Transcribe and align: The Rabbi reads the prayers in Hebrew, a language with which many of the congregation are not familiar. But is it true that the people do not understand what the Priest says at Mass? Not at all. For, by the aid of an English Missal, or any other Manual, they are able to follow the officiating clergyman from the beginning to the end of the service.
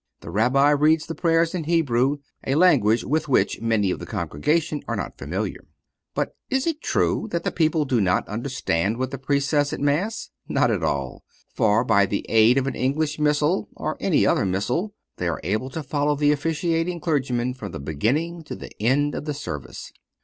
The 0.21 0.31
Rabbi 0.31 0.71
reads 0.71 1.05
the 1.05 1.13
prayers 1.13 1.53
in 1.53 1.65
Hebrew, 1.65 2.17
a 2.47 2.55
language 2.55 3.03
with 3.03 3.27
which 3.29 3.61
many 3.61 3.91
of 3.91 3.99
the 3.99 4.07
congregation 4.07 4.81
are 4.87 4.95
not 4.95 5.15
familiar. 5.19 5.67
But 6.15 6.35
is 6.49 6.65
it 6.65 6.81
true 6.81 7.27
that 7.29 7.43
the 7.43 7.51
people 7.51 7.85
do 7.85 8.01
not 8.01 8.27
understand 8.27 8.97
what 8.97 9.11
the 9.11 9.19
Priest 9.19 9.47
says 9.49 9.73
at 9.73 9.79
Mass? 9.79 10.31
Not 10.49 10.71
at 10.71 10.81
all. 10.81 11.23
For, 11.53 11.83
by 11.83 12.07
the 12.07 12.25
aid 12.29 12.57
of 12.57 12.65
an 12.65 12.73
English 12.73 13.19
Missal, 13.19 13.69
or 13.75 13.95
any 13.99 14.25
other 14.25 14.43
Manual, 14.43 14.95
they 15.17 15.27
are 15.27 15.39
able 15.43 15.69
to 15.69 15.83
follow 15.83 16.15
the 16.15 16.31
officiating 16.31 16.99
clergyman 16.99 17.53
from 17.53 17.71
the 17.71 17.79
beginning 17.79 18.43
to 18.45 18.55
the 18.55 18.71
end 18.81 19.13
of 19.13 19.25
the 19.25 19.35
service. 19.35 19.91